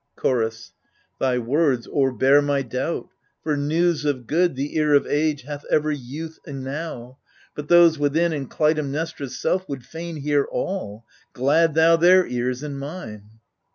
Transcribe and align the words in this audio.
Chorus 0.15 0.73
Thy 1.19 1.37
words 1.37 1.87
o'erbear 1.87 2.41
my 2.43 2.63
doubt: 2.63 3.09
for 3.43 3.55
news 3.55 4.03
of 4.03 4.25
good, 4.25 4.55
The 4.55 4.75
ear 4.77 4.95
of 4.95 5.05
age 5.05 5.43
hath 5.43 5.63
ever 5.69 5.91
youth 5.91 6.39
enow: 6.47 7.19
But 7.53 7.67
those 7.67 7.99
within 7.99 8.33
and 8.33 8.49
Clytemnestra's 8.49 9.37
self 9.39 9.69
Would 9.69 9.85
fain 9.85 10.15
hear 10.15 10.45
all; 10.51 11.05
glad 11.33 11.75
thou 11.75 11.97
their 11.97 12.25
ears 12.25 12.63
and 12.63 12.79
mine. 12.79 13.29